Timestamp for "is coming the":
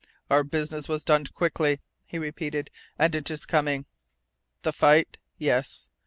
3.29-4.73